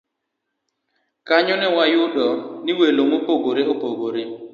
[1.27, 4.21] Kanyo ne wayudoe welo mopogore opogore